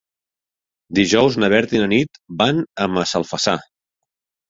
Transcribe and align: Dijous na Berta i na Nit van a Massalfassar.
Dijous 0.99 1.37
na 1.45 1.51
Berta 1.55 1.79
i 1.79 1.83
na 1.83 1.91
Nit 1.93 2.19
van 2.43 2.65
a 2.87 2.91
Massalfassar. 2.97 3.59